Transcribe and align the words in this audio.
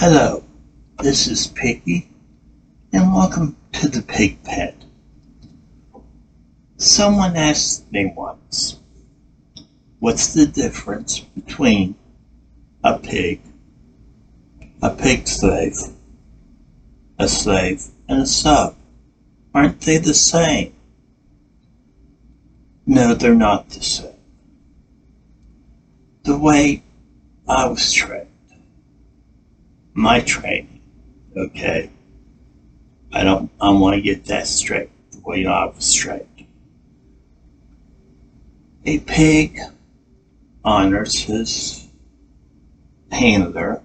Hello, 0.00 0.44
this 1.02 1.26
is 1.26 1.48
Piggy, 1.48 2.08
and 2.92 3.12
welcome 3.12 3.56
to 3.72 3.88
the 3.88 4.00
Pig 4.00 4.40
Pen. 4.44 4.72
Someone 6.76 7.34
asked 7.34 7.90
me 7.90 8.12
once, 8.14 8.78
what's 9.98 10.32
the 10.32 10.46
difference 10.46 11.18
between 11.18 11.96
a 12.84 12.96
pig, 12.96 13.40
a 14.80 14.90
pig 14.90 15.26
slave, 15.26 15.74
a 17.18 17.26
slave, 17.26 17.82
and 18.08 18.22
a 18.22 18.26
sub? 18.26 18.76
Aren't 19.52 19.80
they 19.80 19.98
the 19.98 20.14
same? 20.14 20.74
No, 22.86 23.14
they're 23.14 23.34
not 23.34 23.70
the 23.70 23.82
same. 23.82 24.12
The 26.22 26.38
way 26.38 26.84
I 27.48 27.66
was 27.66 27.92
trained, 27.92 28.27
my 29.98 30.20
training, 30.20 30.80
okay? 31.36 31.90
I 33.12 33.24
don't, 33.24 33.50
I 33.60 33.70
want 33.70 33.96
to 33.96 34.00
get 34.00 34.26
that 34.26 34.46
straight, 34.46 34.90
the 35.10 35.20
way 35.20 35.44
I 35.44 35.64
was 35.64 35.84
straight. 35.84 36.46
A 38.84 39.00
pig 39.00 39.58
honors 40.64 41.22
his 41.22 41.88
handler, 43.10 43.82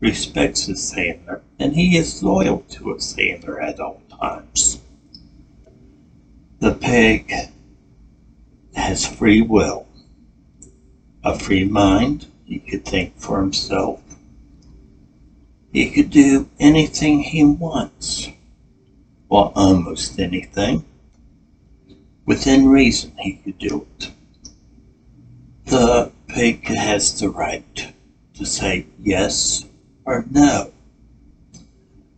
respects 0.00 0.66
his 0.66 0.92
handler, 0.92 1.42
and 1.58 1.74
he 1.74 1.96
is 1.96 2.22
loyal 2.22 2.60
to 2.70 2.94
his 2.94 3.12
handler 3.16 3.60
at 3.60 3.80
all 3.80 4.00
times. 4.20 4.80
The 6.60 6.74
pig 6.74 7.32
has 8.74 9.04
free 9.04 9.42
will, 9.42 9.86
a 11.24 11.36
free 11.36 11.64
mind. 11.64 12.26
He 12.44 12.60
could 12.60 12.84
think 12.84 13.18
for 13.18 13.40
himself. 13.40 14.00
He 15.72 15.90
could 15.90 16.10
do 16.10 16.48
anything 16.58 17.20
he 17.20 17.44
wants, 17.44 18.28
or 19.28 19.52
almost 19.54 20.18
anything. 20.18 20.84
Within 22.24 22.68
reason, 22.68 23.12
he 23.18 23.34
could 23.34 23.58
do 23.58 23.86
it. 23.98 24.10
The 25.66 26.10
pig 26.26 26.66
has 26.68 27.20
the 27.20 27.28
right 27.28 27.92
to 28.34 28.46
say 28.46 28.86
yes 28.98 29.66
or 30.04 30.24
no, 30.30 30.72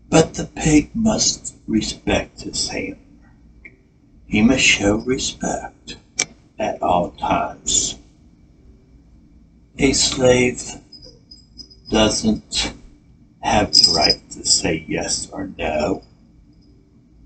but 0.09 0.35
the 0.35 0.47
pig 0.47 0.91
must 0.95 1.57
respect 1.67 2.43
his 2.43 2.69
handler. 2.69 2.99
He 4.27 4.43
must 4.43 4.63
show 4.63 4.97
respect 4.97 5.97
at 6.59 6.81
all 6.81 7.11
times. 7.11 7.99
A 9.79 9.93
slave 9.93 10.63
doesn't 11.91 12.75
have 13.43 13.73
the 13.73 13.93
right 13.97 14.31
to 14.31 14.45
say 14.45 14.85
yes 14.89 15.29
or 15.31 15.51
no. 15.59 16.03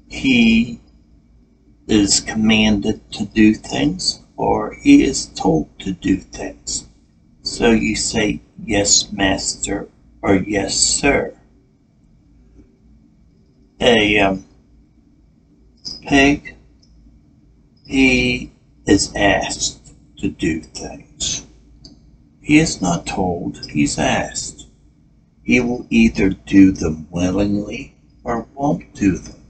He 0.08 0.80
is 1.88 2.20
commanded 2.20 3.10
to 3.12 3.24
do 3.24 3.54
things 3.54 4.20
or 4.36 4.74
he 4.82 5.02
is 5.02 5.26
told 5.26 5.78
to 5.80 5.92
do 5.92 6.16
things. 6.16 6.86
So 7.42 7.70
you 7.70 7.94
say 7.94 8.40
yes, 8.64 9.12
master, 9.12 9.88
or 10.22 10.36
yes, 10.36 10.74
sir. 10.74 11.36
A 13.80 14.18
um, 14.20 14.44
pig, 16.02 16.56
he 17.86 18.50
is 18.86 19.12
asked 19.14 19.94
to 20.18 20.28
do 20.28 20.60
things. 20.60 21.46
He 22.40 22.58
is 22.58 22.80
not 22.80 23.06
told, 23.06 23.70
he's 23.70 23.98
asked. 23.98 24.53
He 25.44 25.60
will 25.60 25.86
either 25.90 26.30
do 26.30 26.72
them 26.72 27.06
willingly 27.10 27.94
or 28.24 28.46
won't 28.54 28.94
do 28.94 29.18
them. 29.18 29.40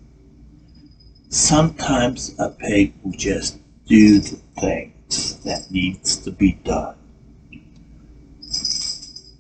Sometimes 1.28 2.34
a 2.38 2.48
pig 2.50 2.92
will 3.02 3.12
just 3.12 3.58
do 3.86 4.20
the 4.20 4.36
things 4.60 5.36
that 5.44 5.70
needs 5.70 6.16
to 6.16 6.33
be 6.33 6.52
done. 6.64 6.96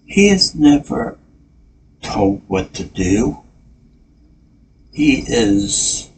He 0.06 0.28
is 0.28 0.54
never 0.54 1.18
told 2.02 2.42
what 2.46 2.72
to 2.74 2.84
do. 2.84 3.38
He 4.92 5.24
is 5.26 6.10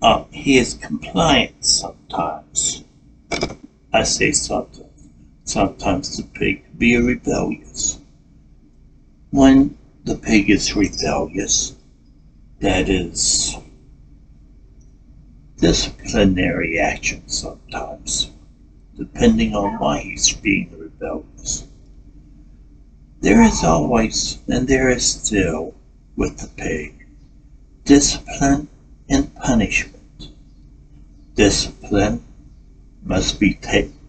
uh, 0.00 0.24
he 0.30 0.58
is 0.58 0.74
compliant 0.74 1.64
sometimes. 1.64 2.84
I 3.92 4.04
say 4.04 4.30
sometimes. 4.30 4.84
Sometimes 5.44 6.16
the 6.16 6.22
pig 6.22 6.64
can 6.64 6.74
be 6.78 6.96
rebellious. 6.96 7.97
When 9.30 9.76
the 10.04 10.14
pig 10.14 10.48
is 10.48 10.74
rebellious, 10.74 11.74
that 12.60 12.88
is 12.88 13.54
disciplinary 15.58 16.78
action 16.78 17.28
sometimes, 17.28 18.30
depending 18.96 19.54
on 19.54 19.78
why 19.78 19.98
he's 20.00 20.32
being 20.32 20.70
rebellious. 20.78 21.66
There 23.20 23.42
is 23.42 23.62
always, 23.62 24.38
and 24.48 24.66
there 24.66 24.88
is 24.88 25.04
still, 25.04 25.74
with 26.16 26.38
the 26.38 26.48
pig, 26.48 27.06
discipline 27.84 28.68
and 29.10 29.34
punishment. 29.34 30.30
Discipline 31.34 32.24
must 33.04 33.38
be 33.38 33.58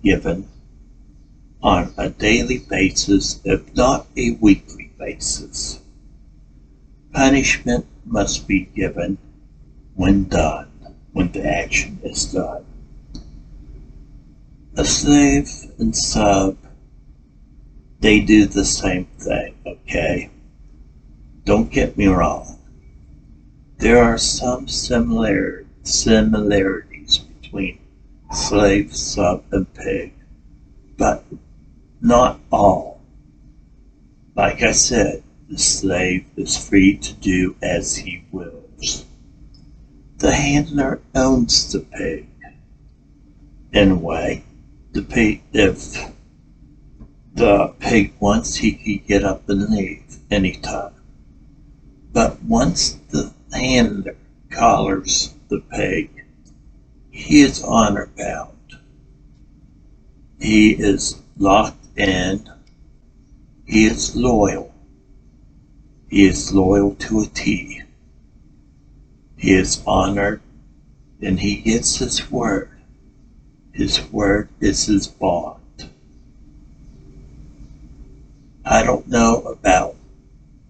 given 0.01 0.47
on 1.61 1.93
a 1.97 2.09
daily 2.09 2.59
basis, 2.59 3.41
if 3.43 3.75
not 3.75 4.07
a 4.15 4.31
weekly 4.39 4.88
basis. 4.99 5.79
Punishment 7.13 7.85
must 8.05 8.47
be 8.47 8.69
given 8.75 9.17
when 9.95 10.25
done, 10.25 10.69
when 11.13 11.31
the 11.31 11.43
action 11.43 11.99
is 12.03 12.25
done. 12.25 12.65
A 14.77 14.85
slave 14.85 15.49
and 15.79 15.95
sub, 15.95 16.57
they 18.01 18.19
do 18.19 18.45
the 18.45 18.65
same 18.65 19.07
thing, 19.17 19.55
okay? 19.65 20.29
Don't 21.45 21.71
get 21.71 21.97
me 21.97 22.07
wrong. 22.07 22.59
There 23.77 24.03
are 24.03 24.17
some 24.17 24.67
similar, 24.67 25.65
similarities 25.83 27.17
between 27.17 27.79
slave, 28.31 28.95
sub, 28.95 29.43
and 29.51 29.73
pig, 29.73 30.13
but 30.97 31.23
not 32.01 32.39
all. 32.51 32.98
Like 34.39 34.61
I 34.61 34.71
said, 34.71 35.21
the 35.49 35.57
slave 35.57 36.23
is 36.37 36.55
free 36.55 36.95
to 36.95 37.13
do 37.13 37.57
as 37.61 37.97
he 37.97 38.23
wills. 38.31 39.03
The 40.19 40.31
handler 40.31 41.01
owns 41.13 41.69
the 41.69 41.81
pig. 41.81 42.25
In 43.73 43.91
a 43.91 43.97
way, 43.97 44.45
the 44.93 45.01
pig, 45.01 45.41
if 45.51 45.93
the 47.33 47.73
pig 47.79 48.13
wants, 48.21 48.55
he 48.55 48.71
can 48.71 49.05
get 49.05 49.25
up 49.25 49.49
and 49.49 49.69
leave 49.75 50.19
anytime. 50.31 50.93
But 52.13 52.41
once 52.41 52.93
the 53.09 53.33
handler 53.51 54.15
collars 54.49 55.33
the 55.49 55.59
pig, 55.59 56.11
he 57.11 57.41
is 57.41 57.61
honor 57.61 58.09
bound. 58.15 58.77
He 60.39 60.71
is 60.71 61.21
locked 61.37 61.97
in. 61.97 62.49
He 63.69 63.85
is 63.85 64.15
loyal. 64.15 64.73
He 66.09 66.25
is 66.25 66.51
loyal 66.51 66.95
to 66.95 67.21
a 67.21 67.27
T. 67.27 67.83
He 69.37 69.53
is 69.53 69.83
honored 69.85 70.41
and 71.21 71.39
he 71.39 71.57
gets 71.57 71.97
his 71.97 72.31
word. 72.31 72.71
His 73.71 74.01
word 74.11 74.49
is 74.59 74.87
his 74.87 75.05
bond. 75.05 75.87
I 78.65 78.81
don't 78.81 79.07
know 79.07 79.43
about 79.43 79.95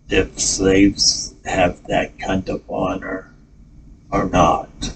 if 0.10 0.38
slaves 0.38 1.34
have 1.46 1.81
that 1.88 2.19
kind 2.19 2.50
of 2.50 2.69
honor 2.69 3.34
or 4.12 4.28
not. 4.28 4.94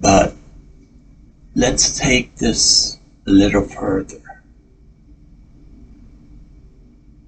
But 0.00 0.36
let's 1.56 1.98
take 1.98 2.36
this 2.36 2.98
a 3.26 3.32
little 3.32 3.64
further. 3.64 4.20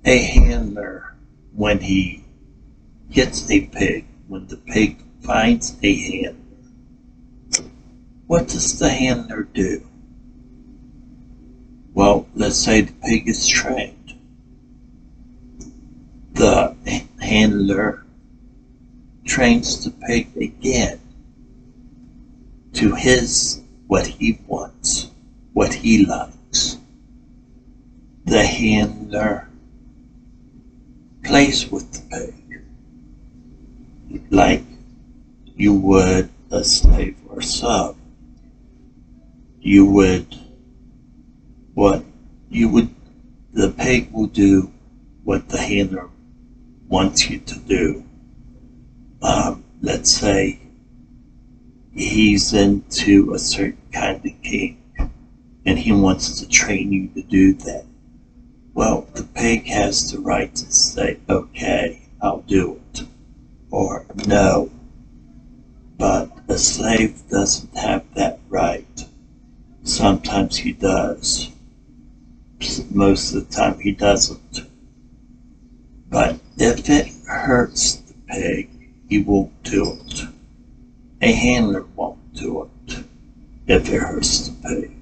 A 0.09 0.19
handler, 0.19 1.15
when 1.55 1.81
he 1.81 2.25
gets 3.11 3.51
a 3.51 3.67
pig, 3.67 4.07
when 4.27 4.47
the 4.47 4.57
pig 4.57 4.97
finds 5.21 5.77
a 5.83 5.95
handler, 5.95 7.65
what 8.27 8.49
does 8.49 8.79
the 8.79 8.89
handler 8.89 9.43
do? 9.43 9.87
Well, 11.93 12.27
let's 12.35 12.57
say 12.57 12.81
the 12.81 12.93
pig 12.93 13.29
is 13.29 13.47
trained 13.47 13.99
the 16.39 16.73
handler 17.21 18.05
trains 19.25 19.85
the 19.85 19.91
pig 19.91 20.29
again 20.37 21.01
to 22.73 22.95
his 22.95 23.61
what 23.89 24.07
he 24.07 24.39
wants, 24.47 25.11
what 25.53 25.75
he 25.75 26.07
likes. 26.07 26.79
The 28.25 28.47
handler 28.47 29.48
plays 31.29 31.71
with 31.71 31.93
the 31.93 32.01
pig 32.09 32.63
like 34.31 34.63
you 35.57 35.75
would 35.75 36.31
a 36.51 36.65
slave 36.65 37.17
or 37.29 37.43
sub. 37.43 37.97
You 39.61 39.85
would 39.85 40.35
what 41.75 42.03
you 42.49 42.71
would 42.71 42.89
the 43.53 43.69
pig 43.69 44.11
will 44.11 44.29
do 44.29 44.73
what 45.23 45.51
the 45.51 45.59
handler 45.59 46.09
wants 46.89 47.29
you 47.29 47.41
to 47.41 47.59
do. 47.59 48.05
Um, 49.21 49.65
let's 49.83 50.11
say 50.11 50.59
he's 51.93 52.55
into 52.55 53.35
a 53.35 53.39
certain 53.39 53.83
kind 53.93 54.25
of 54.25 54.43
game 54.43 54.79
and 55.67 55.79
he 55.79 55.93
wants 55.93 56.41
to 56.41 56.49
train 56.49 56.91
you 56.91 57.09
to 57.09 57.21
do 57.21 57.53
that. 57.53 57.85
Well, 58.79 59.09
the 59.13 59.25
pig 59.25 59.67
has 59.67 60.13
the 60.13 60.21
right 60.21 60.55
to 60.55 60.71
say, 60.71 61.19
okay, 61.29 62.03
I'll 62.23 62.43
do 62.43 62.81
it, 62.95 63.01
or 63.73 64.07
no. 64.29 64.71
But 65.97 66.31
a 66.47 66.57
slave 66.59 67.21
doesn't 67.29 67.77
have 67.77 68.05
that 68.15 68.39
right. 68.49 69.05
Sometimes 69.83 70.59
he 70.59 70.71
does. 70.71 71.51
Most 72.93 73.35
of 73.35 73.49
the 73.49 73.53
time 73.53 73.81
he 73.81 73.91
doesn't. 73.91 74.61
But 76.09 76.39
if 76.57 76.89
it 76.89 77.09
hurts 77.27 77.97
the 77.97 78.15
pig, 78.29 78.71
he 79.09 79.19
won't 79.19 79.61
do 79.65 79.99
it. 80.07 80.23
A 81.21 81.33
handler 81.33 81.85
won't 81.97 82.33
do 82.33 82.71
it 82.87 82.99
if 83.67 83.89
it 83.89 84.01
hurts 84.01 84.47
the 84.47 84.69
pig. 84.69 84.93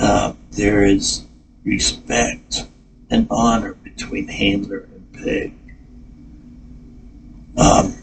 Uh, 0.00 0.32
there 0.50 0.84
is 0.84 1.22
respect 1.64 2.66
and 3.12 3.26
honor 3.30 3.74
between 3.74 4.26
handler 4.26 4.88
and 4.94 5.12
pig. 5.12 5.52
Um, 7.58 7.94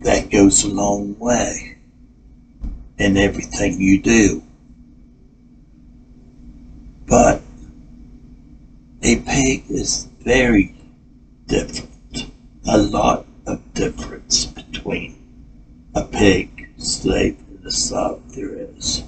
that 0.00 0.28
goes 0.28 0.64
a 0.64 0.68
long 0.68 1.16
way 1.20 1.78
in 2.98 3.16
everything 3.16 3.80
you 3.80 4.02
do. 4.02 4.42
But 7.06 7.42
a 9.02 9.20
pig 9.20 9.66
is 9.68 10.08
very 10.22 10.74
different. 11.46 12.26
A 12.66 12.78
lot 12.78 13.26
of 13.46 13.72
difference 13.72 14.46
between 14.46 15.16
a 15.94 16.02
pig, 16.02 16.70
slave, 16.76 17.38
and 17.50 17.64
a 17.64 17.70
sub 17.70 18.20
there 18.30 18.52
is. 18.52 19.04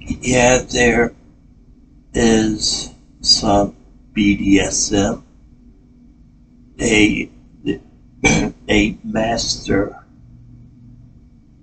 Yeah, 0.00 0.58
there 0.58 1.14
is 2.20 2.92
some 3.22 3.74
BDSM. 4.14 5.22
A 6.78 7.30
a 8.68 8.98
master. 9.02 9.96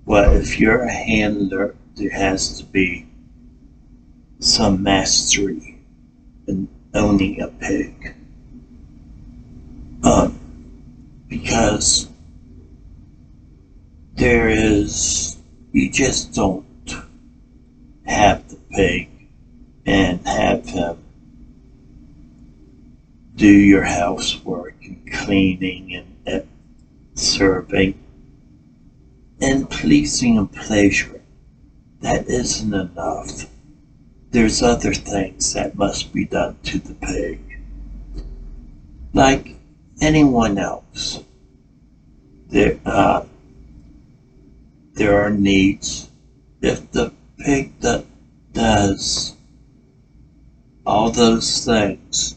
Well, 0.04 0.34
if 0.34 0.58
you're 0.58 0.82
a 0.82 0.92
handler, 0.92 1.76
there 1.94 2.10
has 2.10 2.58
to 2.58 2.64
be 2.64 3.06
some 4.40 4.82
mastery 4.82 5.78
in 6.46 6.68
owning 6.92 7.40
a 7.40 7.48
pig. 7.48 8.14
Um, 10.02 10.38
because 11.28 12.08
there 14.14 14.48
is, 14.48 15.36
you 15.72 15.90
just 15.90 16.34
don't 16.34 16.64
have 18.06 18.48
the 18.48 18.56
pig 18.70 19.08
and 19.88 20.26
have 20.26 20.66
him 20.66 20.98
do 23.38 23.46
your 23.46 23.84
housework 23.84 24.74
and 24.82 25.12
cleaning 25.12 25.94
and 26.26 26.48
serving 27.14 27.94
and 29.40 29.70
pleasing 29.70 30.38
and 30.38 30.52
pleasuring. 30.52 31.22
That 32.00 32.26
isn't 32.26 32.74
enough. 32.74 33.46
There's 34.30 34.60
other 34.60 34.92
things 34.92 35.52
that 35.52 35.76
must 35.76 36.12
be 36.12 36.24
done 36.24 36.58
to 36.64 36.78
the 36.80 36.94
pig. 36.94 37.40
Like 39.14 39.54
anyone 40.00 40.58
else, 40.58 41.22
there, 42.48 42.78
uh, 42.84 43.24
there 44.94 45.24
are 45.24 45.30
needs. 45.30 46.08
If 46.60 46.90
the 46.90 47.12
pig 47.38 47.78
that 47.80 48.04
does 48.52 49.36
all 50.84 51.10
those 51.10 51.64
things, 51.64 52.27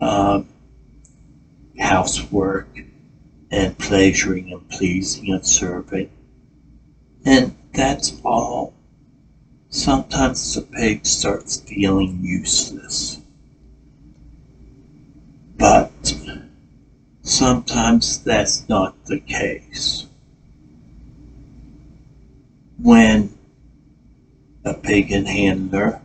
um, 0.00 0.48
housework 1.78 2.68
and 3.50 3.78
pleasuring 3.78 4.52
and 4.52 4.68
pleasing 4.68 5.32
and 5.32 5.46
serving. 5.46 6.10
And 7.24 7.56
that's 7.72 8.20
all. 8.24 8.74
Sometimes 9.68 10.54
the 10.54 10.62
pig 10.62 11.04
starts 11.04 11.60
feeling 11.60 12.20
useless. 12.22 13.20
But 15.58 16.14
sometimes 17.22 18.22
that's 18.22 18.68
not 18.68 19.04
the 19.06 19.20
case. 19.20 20.06
When 22.78 23.36
a 24.64 24.74
pig 24.74 25.10
and 25.12 25.26
handler, 25.26 26.00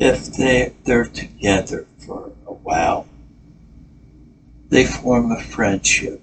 if 0.00 0.32
they, 0.32 0.72
they're 0.84 1.04
together 1.04 1.86
for 1.98 2.32
a 2.46 2.54
while, 2.54 3.06
they 4.70 4.86
form 4.86 5.30
a 5.30 5.42
friendship. 5.42 6.22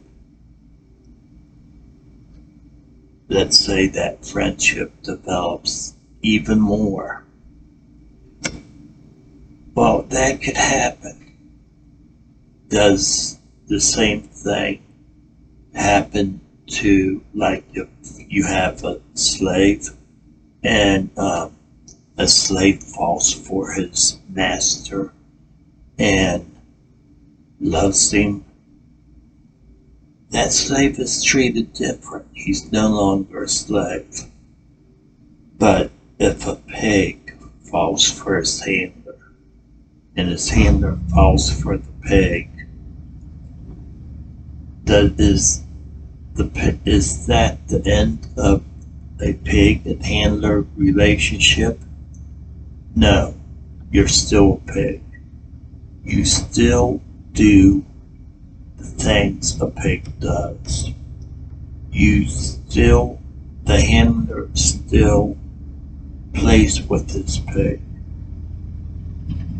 Let's 3.29 3.59
say 3.59 3.87
that 3.87 4.25
friendship 4.25 5.03
develops 5.03 5.93
even 6.23 6.59
more. 6.59 7.23
Well, 9.75 10.01
that 10.03 10.41
could 10.41 10.57
happen. 10.57 11.35
Does 12.69 13.37
the 13.67 13.79
same 13.79 14.21
thing 14.23 14.81
happen 15.75 16.41
to, 16.67 17.23
like, 17.35 17.63
if 17.73 17.87
you 18.27 18.43
have 18.45 18.83
a 18.83 19.01
slave 19.13 19.89
and 20.63 21.11
um, 21.17 21.56
a 22.17 22.27
slave 22.27 22.81
falls 22.81 23.31
for 23.31 23.71
his 23.73 24.17
master 24.27 25.13
and 25.99 26.51
loves 27.59 28.11
him. 28.11 28.43
That 30.31 30.51
slave 30.51 30.99
is 30.99 31.23
treated 31.23 31.73
different. 31.73 32.25
He's 32.33 32.71
no 32.71 32.89
longer 32.89 33.43
a 33.43 33.49
slave. 33.49 34.23
But 35.57 35.91
if 36.19 36.47
a 36.47 36.55
pig 36.55 37.35
falls 37.69 38.09
for 38.09 38.37
his 38.37 38.61
handler, 38.61 39.15
and 40.15 40.29
his 40.29 40.49
handler 40.49 40.97
falls 41.13 41.49
for 41.61 41.77
the 41.77 41.91
pig, 42.01 42.49
that 44.85 45.19
is 45.19 45.63
the 46.33 46.79
is 46.85 47.27
that 47.27 47.67
the 47.67 47.85
end 47.85 48.27
of 48.37 48.63
a 49.21 49.33
pig 49.33 49.85
and 49.85 50.03
handler 50.03 50.65
relationship? 50.75 51.79
No, 52.97 53.35
you're 53.91 54.07
still 54.07 54.53
a 54.53 54.71
pig. 54.71 55.03
You 56.03 56.25
still 56.25 56.99
do 57.31 57.85
the 58.77 58.85
things 58.85 59.61
a 59.61 59.67
pig 59.67 60.19
does. 60.19 60.89
You 61.91 62.25
still, 62.25 63.19
the 63.65 63.79
handler 63.79 64.49
still 64.55 65.37
plays 66.33 66.81
with 66.81 67.11
his 67.11 67.37
pig. 67.37 67.81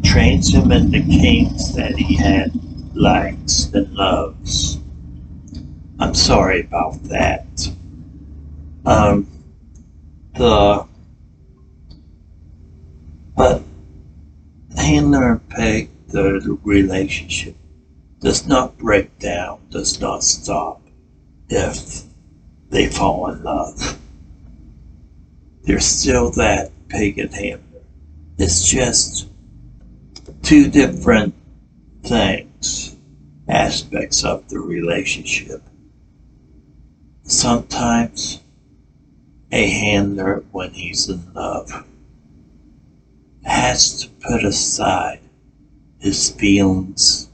Trains 0.03 0.51
him 0.51 0.72
in 0.72 0.89
the 0.89 1.03
kinks 1.03 1.74
that 1.74 1.96
he 1.96 2.15
had 2.15 2.50
likes 2.96 3.65
and 3.72 3.94
loves. 3.94 4.79
I'm 6.00 6.15
sorry 6.15 6.62
about 6.62 7.03
that. 7.03 7.72
Um, 8.84 9.27
the 10.34 10.88
but 13.38 13.62
handler 14.75 15.34
and 15.34 15.50
pig, 15.50 15.89
the 16.08 16.58
relationship 16.63 17.56
does 18.20 18.48
not 18.48 18.77
break 18.79 19.20
down, 19.20 19.60
does 19.70 20.01
not 20.01 20.24
stop 20.24 20.82
if 21.48 22.01
they 22.70 22.88
fall 22.88 23.29
in 23.29 23.44
love. 23.44 24.00
There's 25.63 25.86
still 25.86 26.32
that 26.32 26.72
pagan 26.89 27.32
handler. 27.32 27.84
It's 28.39 28.65
just 28.65 29.29
two 30.41 30.70
different 30.70 31.36
things, 32.03 32.96
aspects 33.48 34.24
of 34.24 34.50
the 34.50 34.60
relationship. 34.60 35.62
Sometimes 37.24 38.41
a 39.51 39.70
handler, 39.70 40.44
when 40.51 40.72
he's 40.72 41.08
in 41.08 41.34
love, 41.34 41.86
has 43.47 44.01
to 44.01 44.09
put 44.09 44.43
aside 44.43 45.19
his 45.99 46.29
feelings 46.29 47.29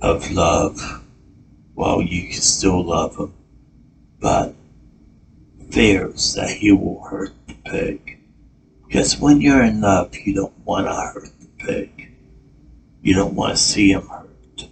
of 0.00 0.30
love 0.30 1.02
while 1.74 2.02
you 2.02 2.28
can 2.28 2.40
still 2.40 2.84
love 2.84 3.16
him, 3.16 3.32
but 4.20 4.54
fears 5.70 6.34
that 6.34 6.50
he 6.50 6.70
will 6.70 7.02
hurt 7.02 7.32
the 7.46 7.54
pig. 7.64 8.18
Because 8.86 9.18
when 9.18 9.40
you're 9.40 9.62
in 9.62 9.80
love, 9.80 10.14
you 10.16 10.34
don't 10.34 10.58
want 10.64 10.86
to 10.86 10.92
hurt 10.94 11.30
the 11.40 11.48
pig. 11.64 12.12
You 13.00 13.14
don't 13.14 13.34
want 13.34 13.52
to 13.52 13.56
see 13.56 13.90
him 13.90 14.06
hurt. 14.06 14.68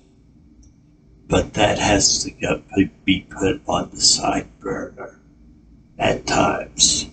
But 1.26 1.54
that 1.54 1.78
has 1.78 2.22
to 2.24 2.30
go, 2.30 2.62
be 3.04 3.20
put 3.20 3.62
on 3.66 3.90
the 3.90 4.00
side 4.00 4.48
burner 4.60 5.18
at 5.98 6.26
times. 6.26 7.06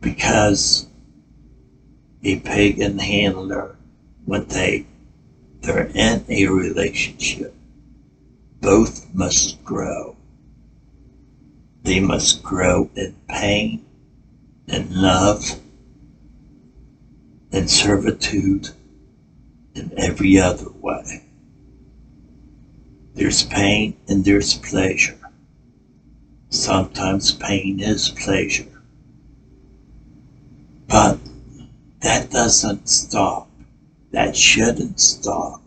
Because 0.00 0.86
a 2.24 2.40
pagan 2.40 2.98
handler, 2.98 3.76
when 4.24 4.46
they, 4.46 4.86
they're 5.60 5.90
in 5.94 6.24
a 6.28 6.46
relationship, 6.46 7.54
both 8.60 9.06
must 9.14 9.62
grow. 9.62 10.16
They 11.82 12.00
must 12.00 12.42
grow 12.42 12.88
in 12.96 13.14
pain, 13.28 13.84
in 14.66 14.88
love, 15.02 15.60
in 17.52 17.68
servitude, 17.68 18.70
in 19.74 19.92
every 19.98 20.38
other 20.38 20.70
way. 20.80 21.24
There's 23.14 23.44
pain 23.44 23.96
and 24.08 24.24
there's 24.24 24.54
pleasure. 24.54 25.18
Sometimes 26.48 27.32
pain 27.32 27.80
is 27.80 28.08
pleasure. 28.08 28.82
But 30.88 31.18
that 32.04 32.30
doesn't 32.30 32.86
stop. 32.86 33.48
That 34.12 34.36
shouldn't 34.36 35.00
stop. 35.00 35.62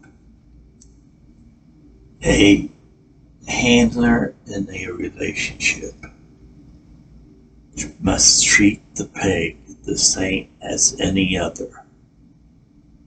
A 2.24 2.70
handler 3.48 4.36
in 4.46 4.70
a 4.70 4.88
relationship 4.92 5.96
must 8.00 8.46
treat 8.46 8.82
the 8.96 9.06
pig 9.06 9.58
the 9.84 9.98
same 9.98 10.50
as 10.62 10.96
any 11.00 11.38
other. 11.38 11.84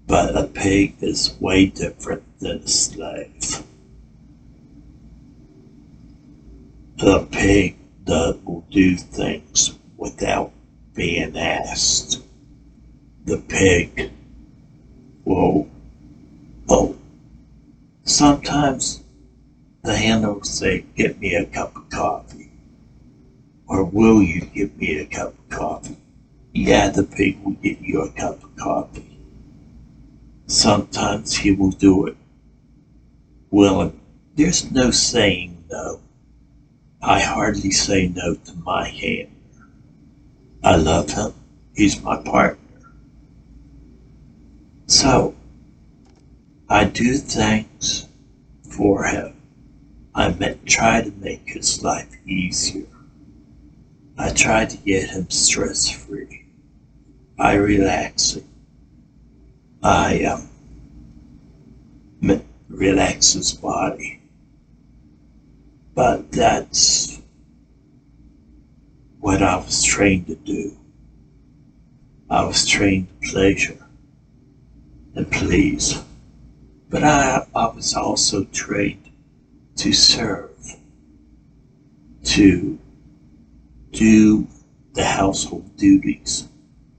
But 0.06 0.36
a 0.36 0.48
pig 0.48 0.96
is 1.00 1.36
way 1.40 1.66
different 1.66 2.24
than 2.40 2.58
a 2.58 2.68
slave. 2.68 3.62
The 6.96 7.26
pig 7.30 7.76
that 8.06 8.40
will 8.44 8.64
do 8.70 8.96
things 8.96 9.78
without 9.96 10.52
being 10.94 11.38
asked. 11.38 12.22
The 13.24 13.38
pig 13.38 14.10
will, 15.24 15.68
oh, 16.68 16.96
sometimes 18.04 19.02
the 19.84 19.96
handler 19.96 20.34
will 20.34 20.44
say, 20.44 20.84
Get 20.96 21.20
me 21.20 21.34
a 21.34 21.46
cup 21.46 21.76
of 21.76 21.88
coffee. 21.90 22.50
Or 23.66 23.84
will 23.84 24.22
you 24.22 24.42
give 24.42 24.76
me 24.78 24.98
a 24.98 25.06
cup 25.06 25.38
of 25.38 25.48
coffee? 25.48 25.96
Yeah, 26.54 26.90
the 26.90 27.04
pig 27.04 27.42
will 27.44 27.52
get 27.52 27.80
you 27.80 28.02
a 28.02 28.10
cup 28.10 28.42
of 28.42 28.56
coffee. 28.56 29.18
Sometimes 30.46 31.36
he 31.36 31.52
will 31.52 31.70
do 31.70 32.06
it 32.06 32.16
Well, 33.50 33.92
There's 34.36 34.70
no 34.72 34.90
saying 34.90 35.64
no. 35.70 36.00
I 37.02 37.20
hardly 37.20 37.70
say 37.70 38.08
no 38.08 38.34
to 38.34 38.54
my 38.56 38.88
handler. 38.88 39.36
I 40.62 40.76
love 40.76 41.10
him. 41.10 41.34
He's 41.74 42.02
my 42.02 42.16
partner. 42.22 42.59
So, 44.90 45.36
I 46.68 46.82
do 46.82 47.16
things 47.16 48.08
for 48.68 49.04
him. 49.04 49.40
I 50.16 50.32
try 50.66 51.02
to 51.02 51.12
make 51.12 51.48
his 51.48 51.84
life 51.84 52.12
easier. 52.26 52.88
I 54.18 54.32
try 54.32 54.64
to 54.64 54.76
get 54.78 55.10
him 55.10 55.30
stress 55.30 55.88
free. 55.88 56.44
I 57.38 57.54
relax 57.54 58.32
him. 58.32 58.48
I 59.80 60.24
um, 60.24 60.48
relax 62.68 63.34
his 63.34 63.52
body. 63.52 64.20
But 65.94 66.32
that's 66.32 67.22
what 69.20 69.40
I 69.40 69.54
was 69.54 69.84
trained 69.84 70.26
to 70.26 70.34
do. 70.34 70.76
I 72.28 72.44
was 72.44 72.66
trained 72.66 73.06
to 73.22 73.30
pleasure 73.30 73.86
and 75.14 75.30
please. 75.30 76.02
But 76.88 77.04
I, 77.04 77.46
I 77.54 77.68
was 77.68 77.94
also 77.94 78.44
trained 78.44 79.10
to 79.76 79.92
serve, 79.92 80.50
to 82.24 82.78
do 83.92 84.46
the 84.94 85.04
household 85.04 85.76
duties, 85.76 86.48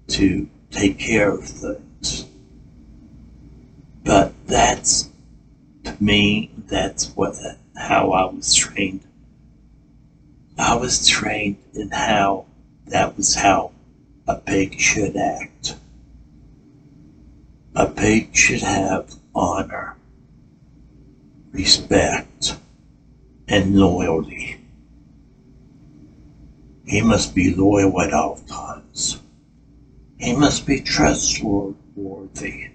to 0.07 0.49
take 0.71 0.97
care 0.97 1.31
of 1.31 1.43
things. 1.43 2.25
But 4.03 4.33
that's, 4.47 5.09
to 5.83 5.95
me, 6.01 6.51
that's 6.67 7.09
what, 7.15 7.35
how 7.75 8.11
I 8.11 8.25
was 8.31 8.53
trained. 8.53 9.01
I 10.57 10.75
was 10.75 11.07
trained 11.07 11.57
in 11.73 11.91
how 11.91 12.45
that 12.87 13.17
was 13.17 13.35
how 13.35 13.71
a 14.27 14.35
pig 14.35 14.79
should 14.79 15.17
act. 15.17 15.75
A 17.73 17.87
pig 17.87 18.35
should 18.35 18.61
have 18.61 19.15
honor, 19.33 19.95
respect, 21.53 22.57
and 23.47 23.77
loyalty. 23.77 24.57
He 26.85 27.01
must 27.01 27.33
be 27.33 27.55
loyal 27.55 28.01
at 28.01 28.11
all 28.13 28.39
times. 28.47 29.21
He 30.17 30.35
must 30.35 30.65
be 30.67 30.81
trustworthy. 30.81 32.67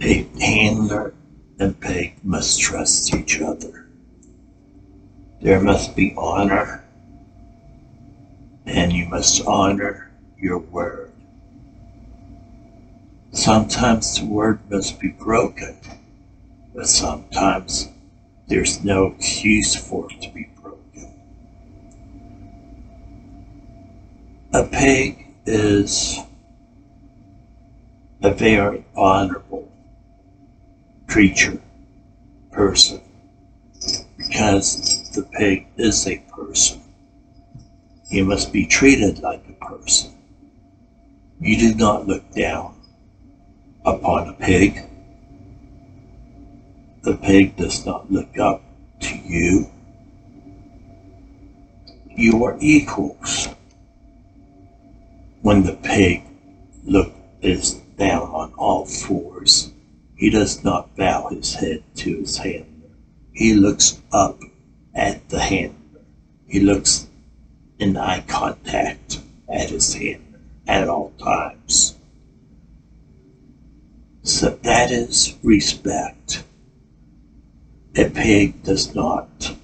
A 0.00 0.26
handler 0.40 1.14
and 1.60 1.78
pig 1.78 2.14
must 2.24 2.60
trust 2.60 3.14
each 3.14 3.40
other. 3.40 3.86
There 5.40 5.60
must 5.60 5.94
be 5.94 6.12
honor, 6.16 6.82
and 8.66 8.92
you 8.92 9.06
must 9.08 9.46
honor 9.46 10.10
your 10.36 10.58
word. 10.58 11.11
Sometimes 13.34 14.20
the 14.20 14.26
word 14.26 14.60
must 14.70 15.00
be 15.00 15.08
broken, 15.08 15.74
but 16.74 16.86
sometimes 16.86 17.88
there's 18.46 18.84
no 18.84 19.06
excuse 19.06 19.74
for 19.74 20.06
it 20.12 20.20
to 20.20 20.30
be 20.30 20.50
broken. 20.60 21.10
A 24.52 24.64
pig 24.64 25.28
is 25.46 26.18
a 28.22 28.34
very 28.34 28.84
honorable 28.94 29.72
creature, 31.06 31.58
person, 32.50 33.00
because 34.18 35.10
the 35.12 35.22
pig 35.22 35.68
is 35.78 36.06
a 36.06 36.18
person. 36.36 36.82
He 38.10 38.20
must 38.20 38.52
be 38.52 38.66
treated 38.66 39.20
like 39.20 39.42
a 39.48 39.64
person. 39.64 40.12
You 41.40 41.56
do 41.56 41.74
not 41.74 42.06
look 42.06 42.30
down 42.32 42.81
upon 43.84 44.28
a 44.28 44.32
pig 44.34 44.82
the 47.02 47.16
pig 47.16 47.56
does 47.56 47.84
not 47.84 48.10
look 48.12 48.38
up 48.38 48.62
to 49.00 49.16
you. 49.16 49.68
You 52.08 52.44
are 52.44 52.56
equals. 52.60 53.48
When 55.40 55.64
the 55.64 55.72
pig 55.72 56.22
look 56.84 57.12
is 57.40 57.74
down 57.98 58.28
on 58.28 58.52
all 58.54 58.86
fours, 58.86 59.72
he 60.14 60.30
does 60.30 60.62
not 60.62 60.94
bow 60.94 61.30
his 61.30 61.54
head 61.54 61.82
to 61.96 62.18
his 62.18 62.36
handler. 62.36 62.90
He 63.32 63.54
looks 63.54 64.00
up 64.12 64.38
at 64.94 65.28
the 65.28 65.40
handler. 65.40 66.02
He 66.46 66.60
looks 66.60 67.08
in 67.80 67.96
eye 67.96 68.22
contact 68.28 69.18
at 69.48 69.70
his 69.70 69.92
handler 69.92 70.38
at 70.68 70.88
all 70.88 71.10
times. 71.18 71.96
So 74.24 74.50
that 74.62 74.92
is 74.92 75.36
respect. 75.42 76.44
A 77.96 78.08
pig 78.08 78.62
does 78.62 78.94
not 78.94 79.56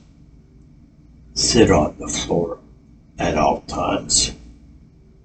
sit 1.32 1.70
on 1.70 1.94
the 2.00 2.08
floor 2.08 2.58
at 3.20 3.38
all 3.38 3.60
times. 3.62 4.32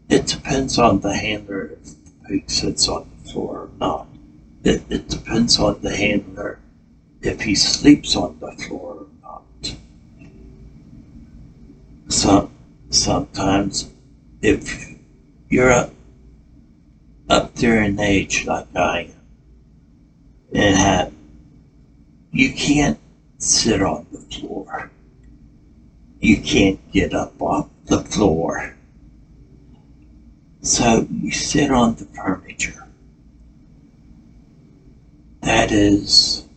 It 0.07 0.27
depends 0.27 0.77
on 0.77 0.99
the 0.99 1.15
handler 1.15 1.71
if 1.81 1.83
the 2.05 2.27
pig 2.27 2.51
sits 2.51 2.87
on 2.87 3.09
the 3.09 3.31
floor 3.31 3.57
or 3.61 3.69
not. 3.79 4.07
It, 4.63 4.83
it 4.89 5.09
depends 5.09 5.57
on 5.57 5.81
the 5.81 5.95
handler 5.95 6.59
if 7.23 7.41
he 7.41 7.55
sleeps 7.55 8.15
on 8.15 8.37
the 8.39 8.51
floor 8.51 8.99
or 8.99 9.07
not. 9.23 9.75
Some, 12.07 12.51
sometimes 12.91 13.89
if 14.43 14.95
you're 15.49 15.71
a, 15.71 15.89
up 17.29 17.55
there 17.55 17.81
in 17.81 17.99
age 17.99 18.45
like 18.45 18.67
I 18.75 18.99
am 19.01 19.23
and 20.53 21.15
you 22.31 22.53
can't 22.53 23.00
sit 23.38 23.81
on 23.81 24.05
the 24.12 24.19
floor. 24.19 24.91
You 26.19 26.38
can't 26.38 26.79
get 26.91 27.13
up 27.13 27.41
off 27.41 27.69
the 27.86 28.00
floor. 28.00 28.75
So 30.62 31.07
you 31.12 31.31
sit 31.31 31.72
on 31.72 31.95
the 31.95 32.05
furniture. 32.05 32.88
That 35.41 35.72
is, 35.72 36.48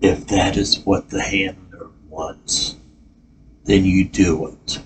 if 0.00 0.26
that 0.26 0.56
is 0.58 0.80
what 0.80 1.08
the 1.08 1.22
handler 1.22 1.88
wants, 2.10 2.76
then 3.64 3.84
you 3.84 4.04
do 4.04 4.48
it. 4.48 4.80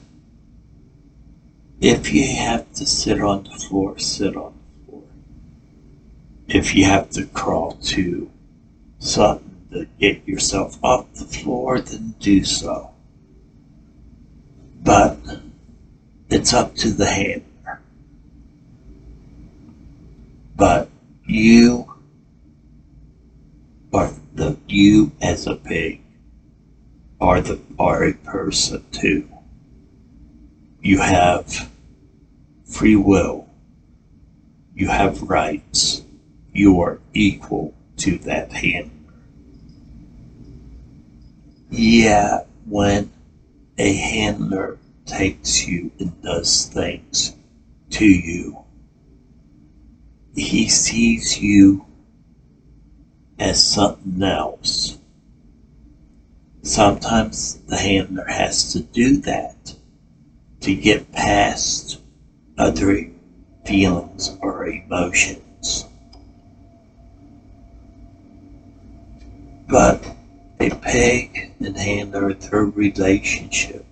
If 1.81 2.13
you 2.13 2.27
have 2.37 2.73
to 2.75 2.87
sit 2.87 3.21
on 3.21 3.45
the 3.45 3.51
floor, 3.51 3.99
sit 3.99 4.37
on. 4.37 4.60
If 6.53 6.75
you 6.75 6.85
have 6.85 7.11
to 7.11 7.27
crawl 7.27 7.75
to 7.75 8.29
something 8.99 9.69
to 9.71 9.87
get 10.01 10.27
yourself 10.27 10.83
off 10.83 11.07
the 11.15 11.25
floor, 11.25 11.81
then 11.81 12.17
do 12.19 12.43
so. 12.43 12.91
But 14.83 15.17
it's 16.29 16.53
up 16.53 16.75
to 16.77 16.91
the 16.91 17.07
handler. 17.07 17.81
But 20.57 20.89
you 21.25 21.95
are 23.93 24.11
the 24.35 24.59
you 24.67 25.13
as 25.23 25.47
a 25.47 25.55
pig 25.55 26.01
are 27.21 27.41
the 27.41 27.61
are 27.79 28.03
a 28.03 28.15
person 28.15 28.85
too. 28.91 29.29
You 30.83 30.99
have 30.99 31.71
free 32.65 32.97
will. 32.97 33.49
You 34.75 34.89
have 34.89 35.23
rights. 35.23 36.03
You 36.53 36.81
are 36.81 37.01
equal 37.15 37.75
to 37.99 38.19
that 38.19 38.53
handler. 38.53 38.91
Yeah, 41.71 42.41
when 42.67 43.11
a 43.79 43.93
handler 43.93 44.79
takes 45.07 45.67
you 45.67 45.93
and 45.99 46.21
does 46.23 46.67
things 46.67 47.37
to 47.91 48.05
you, 48.05 48.65
he 50.35 50.69
sees 50.69 51.41
you 51.41 51.87
as 53.39 53.63
something 53.63 54.23
else. 54.23 54.99
Sometimes 56.63 57.55
the 57.69 57.77
handler 57.77 58.27
has 58.27 58.73
to 58.73 58.81
do 58.81 59.17
that 59.19 59.75
to 60.61 60.75
get 60.75 61.11
past 61.13 62.01
other 62.59 63.11
feelings 63.65 64.37
or 64.43 64.67
emotions. 64.67 65.87
But 69.71 70.05
a 70.59 70.71
pig 70.71 71.53
and 71.61 71.77
handler, 71.77 72.35
relationship 72.75 73.87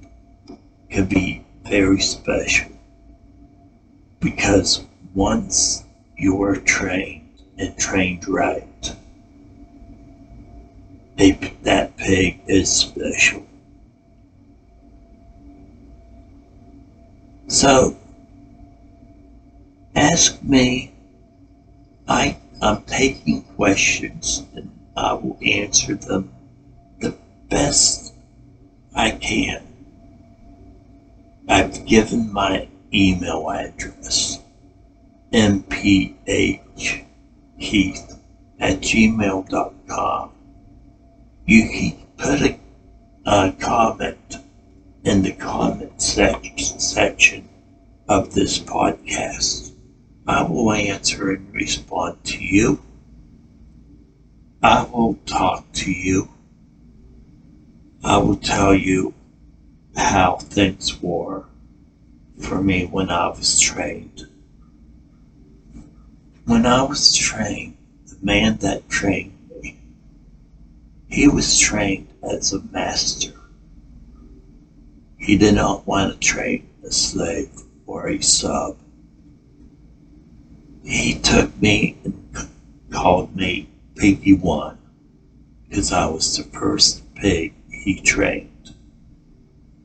can 0.90 1.06
be 1.06 1.44
very 1.62 2.00
special 2.00 2.72
because 4.18 4.84
once 5.14 5.84
you 6.16 6.42
are 6.42 6.56
trained 6.56 7.28
and 7.58 7.78
trained 7.78 8.26
right, 8.26 8.96
that 11.62 11.96
pig 11.96 12.40
is 12.48 12.68
special. 12.68 13.46
So, 17.46 17.96
ask 19.94 20.42
me. 20.42 20.92
I, 22.08 22.36
I'm 22.62 22.82
taking 22.82 23.42
questions 23.42 24.42
I 24.98 25.12
will 25.12 25.38
answer 25.46 25.94
them 25.94 26.34
the 26.98 27.16
best 27.48 28.12
I 28.96 29.12
can. 29.12 29.62
I've 31.48 31.86
given 31.86 32.32
my 32.32 32.66
email 32.92 33.48
address, 33.48 34.42
mphheath 35.32 36.58
at 38.58 38.80
gmail.com. 38.80 40.30
You 41.46 41.68
can 41.68 42.06
put 42.16 42.42
a, 42.42 42.58
a 43.24 43.52
comment 43.52 44.38
in 45.04 45.22
the 45.22 45.32
comment 45.32 46.02
section, 46.02 46.80
section 46.80 47.48
of 48.08 48.34
this 48.34 48.58
podcast. 48.58 49.74
I 50.26 50.42
will 50.42 50.72
answer 50.72 51.30
and 51.30 51.54
respond 51.54 52.24
to 52.24 52.44
you. 52.44 52.82
I 54.62 54.84
will 54.84 55.18
talk 55.26 55.70
to 55.74 55.92
you 55.92 56.28
I 58.04 58.16
will 58.18 58.36
tell 58.36 58.74
you 58.74 59.12
how 59.96 60.36
things 60.36 61.02
were 61.02 61.44
for 62.38 62.62
me 62.62 62.86
when 62.86 63.10
I 63.10 63.28
was 63.28 63.60
trained. 63.60 64.28
When 66.44 66.64
I 66.64 66.82
was 66.82 67.12
trained, 67.12 67.76
the 68.06 68.16
man 68.22 68.56
that 68.58 68.88
trained 68.88 69.36
me, 69.62 69.78
he 71.08 71.28
was 71.28 71.58
trained 71.58 72.08
as 72.22 72.52
a 72.52 72.62
master. 72.62 73.34
He 75.18 75.36
did 75.36 75.56
not 75.56 75.86
want 75.86 76.12
to 76.12 76.18
train 76.18 76.68
a 76.84 76.90
slave 76.90 77.50
or 77.86 78.08
a 78.08 78.22
sub. 78.22 78.76
He 80.84 81.18
took 81.18 81.60
me 81.60 81.98
and 82.04 82.48
called 82.90 83.36
me 83.36 83.68
Piggy 84.08 84.32
One 84.32 84.78
because 85.68 85.92
I 85.92 86.06
was 86.06 86.34
the 86.34 86.44
first 86.44 87.14
pig 87.14 87.52
he 87.70 88.00
trained. 88.00 88.74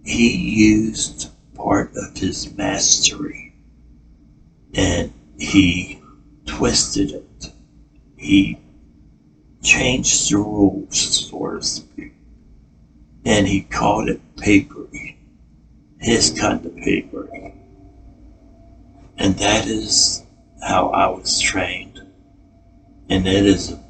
He 0.05 0.33
used 0.33 1.29
part 1.53 1.91
of 1.97 2.15
his 2.15 2.55
mastery 2.55 3.53
and 4.73 5.11
he 5.37 6.01
twisted 6.45 7.11
it. 7.11 7.51
He 8.15 8.59
changed 9.61 10.31
the 10.31 10.37
rules, 10.37 11.29
so 11.29 11.57
to 11.57 11.61
speak, 11.61 12.13
and 13.25 13.45
he 13.45 13.63
called 13.63 14.07
it 14.07 14.21
piggery, 14.37 15.17
his 15.99 16.29
kind 16.29 16.65
of 16.65 16.73
piggery. 16.77 17.55
And 19.17 19.35
that 19.35 19.67
is 19.67 20.23
how 20.65 20.91
I 20.91 21.09
was 21.09 21.41
trained. 21.41 21.99
And 23.09 23.27
it 23.27 23.45
is 23.45 23.73
a 23.73 23.82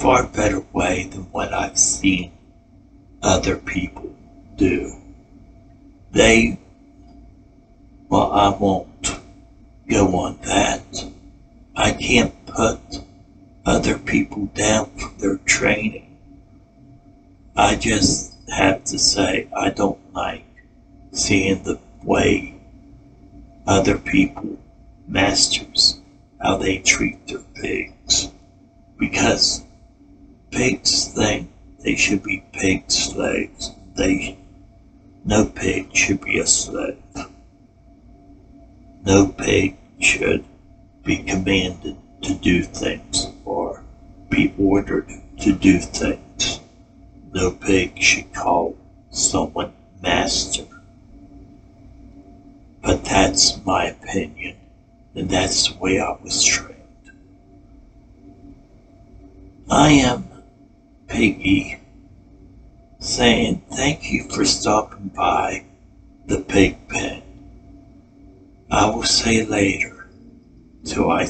far 0.00 0.26
better 0.26 0.60
way 0.72 1.04
than 1.04 1.20
what 1.30 1.52
I've 1.52 1.76
seen 1.76 2.32
other 3.22 3.56
people 3.56 4.16
do. 4.56 4.96
They, 6.10 6.58
well, 8.08 8.32
I 8.32 8.48
won't 8.48 9.20
go 9.90 10.16
on 10.16 10.38
that. 10.44 11.04
I 11.76 11.92
can't 11.92 12.34
put 12.46 12.80
other 13.66 13.98
people 13.98 14.46
down 14.54 14.90
for 14.96 15.10
their 15.20 15.36
training. 15.36 16.16
I 17.54 17.76
just 17.76 18.34
have 18.48 18.84
to 18.84 18.98
say 18.98 19.48
I 19.54 19.68
don't 19.68 20.00
like 20.14 20.46
seeing 21.12 21.62
the 21.62 21.78
way 22.02 22.54
other 23.66 23.98
people, 23.98 24.58
masters, 25.06 26.00
how 26.40 26.56
they 26.56 26.78
treat 26.78 27.26
their 27.26 27.40
pigs. 27.54 28.30
Because 28.98 29.62
pigs 30.50 31.06
think 31.08 31.50
they 31.80 31.96
should 31.96 32.22
be 32.22 32.44
pig 32.52 32.90
slaves. 32.90 33.70
They, 33.94 34.38
no 35.24 35.46
pig 35.46 35.94
should 35.96 36.20
be 36.20 36.38
a 36.38 36.46
slave. 36.46 37.02
No 39.04 39.28
pig 39.28 39.76
should 39.98 40.44
be 41.04 41.16
commanded 41.18 41.96
to 42.22 42.34
do 42.34 42.62
things 42.62 43.26
or 43.44 43.82
be 44.28 44.54
ordered 44.58 45.08
to 45.40 45.52
do 45.52 45.78
things. 45.78 46.60
No 47.32 47.50
pig 47.52 48.00
should 48.02 48.32
call 48.34 48.76
someone 49.10 49.72
master. 50.02 50.66
But 52.82 53.04
that's 53.04 53.64
my 53.64 53.86
opinion, 53.86 54.56
and 55.14 55.28
that's 55.28 55.68
the 55.68 55.78
way 55.78 56.00
I 56.00 56.12
was 56.22 56.42
trained. 56.42 56.76
I 59.70 59.90
am 59.90 60.28
Piggy 61.10 61.76
saying 63.00 63.62
thank 63.72 64.12
you 64.12 64.28
for 64.30 64.44
stopping 64.44 65.08
by 65.08 65.64
the 66.26 66.40
pig 66.40 66.76
pen. 66.88 67.22
I 68.70 68.88
will 68.88 69.02
say 69.02 69.44
later 69.44 70.08
till 70.84 71.10
I 71.10 71.24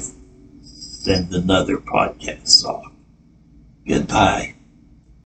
send 0.60 1.32
another 1.32 1.78
podcast 1.78 2.62
off. 2.64 2.92
Goodbye. 3.88 4.54